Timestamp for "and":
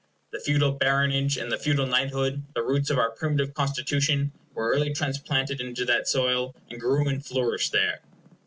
1.37-1.51, 6.71-6.79, 7.07-7.23